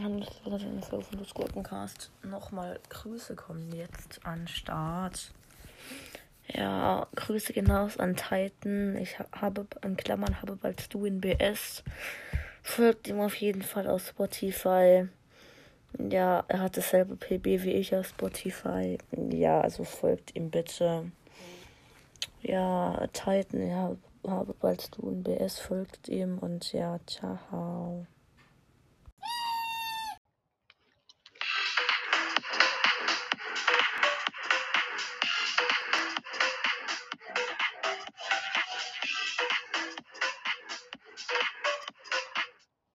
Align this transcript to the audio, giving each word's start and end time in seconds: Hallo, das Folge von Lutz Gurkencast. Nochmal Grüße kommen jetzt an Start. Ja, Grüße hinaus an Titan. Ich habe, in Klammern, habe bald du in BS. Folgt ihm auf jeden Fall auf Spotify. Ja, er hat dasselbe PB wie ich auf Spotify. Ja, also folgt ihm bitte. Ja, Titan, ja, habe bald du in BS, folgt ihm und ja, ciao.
Hallo, 0.00 0.20
das 0.50 0.88
Folge 0.88 1.04
von 1.04 1.18
Lutz 1.18 1.34
Gurkencast. 1.34 2.10
Nochmal 2.22 2.78
Grüße 2.88 3.34
kommen 3.34 3.72
jetzt 3.72 4.24
an 4.24 4.46
Start. 4.46 5.32
Ja, 6.54 7.08
Grüße 7.16 7.52
hinaus 7.52 7.98
an 7.98 8.14
Titan. 8.14 8.96
Ich 8.96 9.18
habe, 9.32 9.66
in 9.82 9.96
Klammern, 9.96 10.40
habe 10.40 10.56
bald 10.56 10.92
du 10.94 11.04
in 11.04 11.20
BS. 11.20 11.82
Folgt 12.62 13.08
ihm 13.08 13.20
auf 13.20 13.34
jeden 13.34 13.62
Fall 13.62 13.88
auf 13.88 14.06
Spotify. 14.06 15.08
Ja, 15.98 16.44
er 16.46 16.60
hat 16.60 16.76
dasselbe 16.76 17.16
PB 17.16 17.64
wie 17.64 17.72
ich 17.72 17.94
auf 17.96 18.08
Spotify. 18.08 18.98
Ja, 19.30 19.60
also 19.60 19.84
folgt 19.84 20.36
ihm 20.36 20.50
bitte. 20.50 21.10
Ja, 22.40 23.06
Titan, 23.12 23.66
ja, 23.66 23.96
habe 24.30 24.54
bald 24.54 24.96
du 24.96 25.10
in 25.10 25.22
BS, 25.22 25.58
folgt 25.58 26.08
ihm 26.08 26.38
und 26.38 26.72
ja, 26.72 26.98
ciao. 27.06 28.06